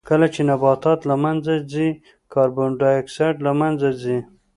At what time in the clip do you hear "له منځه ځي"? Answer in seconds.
1.09-1.87, 3.45-4.17